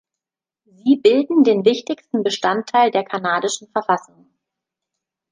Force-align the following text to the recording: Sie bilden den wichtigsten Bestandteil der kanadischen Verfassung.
Sie 0.65 0.95
bilden 0.95 1.43
den 1.43 1.63
wichtigsten 1.63 2.23
Bestandteil 2.23 2.89
der 2.89 3.03
kanadischen 3.03 3.67
Verfassung. 3.67 4.31